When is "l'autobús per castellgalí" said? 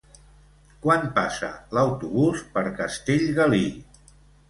1.79-3.65